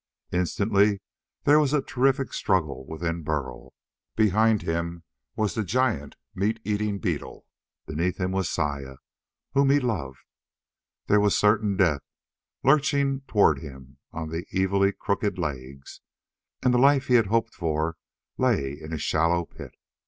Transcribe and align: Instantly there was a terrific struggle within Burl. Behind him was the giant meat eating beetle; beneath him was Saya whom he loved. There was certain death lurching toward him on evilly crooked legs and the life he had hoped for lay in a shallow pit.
Instantly 0.31 0.99
there 1.43 1.59
was 1.59 1.73
a 1.73 1.81
terrific 1.83 2.33
struggle 2.33 2.87
within 2.87 3.21
Burl. 3.21 3.71
Behind 4.15 4.63
him 4.63 5.03
was 5.35 5.53
the 5.53 5.63
giant 5.63 6.15
meat 6.33 6.59
eating 6.63 6.97
beetle; 6.97 7.45
beneath 7.85 8.19
him 8.19 8.31
was 8.31 8.49
Saya 8.49 8.95
whom 9.53 9.69
he 9.69 9.79
loved. 9.79 10.17
There 11.05 11.19
was 11.19 11.37
certain 11.37 11.77
death 11.77 12.01
lurching 12.63 13.21
toward 13.27 13.59
him 13.59 13.99
on 14.11 14.33
evilly 14.51 14.91
crooked 14.91 15.37
legs 15.37 16.01
and 16.63 16.73
the 16.73 16.79
life 16.79 17.05
he 17.05 17.13
had 17.13 17.27
hoped 17.27 17.53
for 17.53 17.95
lay 18.39 18.71
in 18.71 18.93
a 18.93 18.97
shallow 18.97 19.45
pit. 19.45 19.75